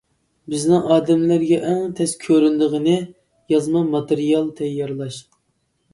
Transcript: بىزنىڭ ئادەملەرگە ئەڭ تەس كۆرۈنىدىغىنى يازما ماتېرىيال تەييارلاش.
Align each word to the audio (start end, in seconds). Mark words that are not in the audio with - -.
بىزنىڭ 0.53 0.87
ئادەملەرگە 0.93 1.59
ئەڭ 1.67 1.83
تەس 2.01 2.15
كۆرۈنىدىغىنى 2.25 2.97
يازما 3.55 3.85
ماتېرىيال 3.93 4.53
تەييارلاش. 4.63 5.21